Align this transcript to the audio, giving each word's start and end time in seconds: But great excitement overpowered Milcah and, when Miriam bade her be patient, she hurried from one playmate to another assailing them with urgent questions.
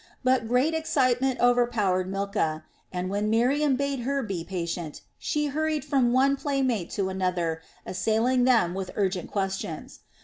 But 0.23 0.47
great 0.47 0.73
excitement 0.73 1.39
overpowered 1.39 2.09
Milcah 2.09 2.63
and, 2.91 3.07
when 3.11 3.29
Miriam 3.29 3.75
bade 3.75 3.99
her 3.99 4.23
be 4.23 4.43
patient, 4.43 5.01
she 5.19 5.45
hurried 5.45 5.85
from 5.85 6.11
one 6.11 6.35
playmate 6.35 6.89
to 6.97 7.09
another 7.09 7.61
assailing 7.85 8.43
them 8.45 8.73
with 8.73 8.89
urgent 8.95 9.29
questions. 9.29 9.99